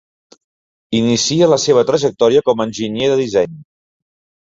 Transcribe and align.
Inicia 0.99 1.51
la 1.53 1.61
seva 1.65 1.85
trajectòria 1.91 2.45
com 2.51 2.67
a 2.67 2.71
enginyer 2.71 3.15
de 3.15 3.23
disseny. 3.25 3.65